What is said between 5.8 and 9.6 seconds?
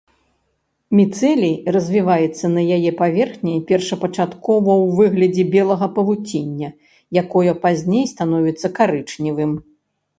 павуціння, якое пазней становіцца карычневым.